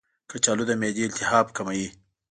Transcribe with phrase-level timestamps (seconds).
[0.29, 1.87] کچالو د معدې التهاب کموي.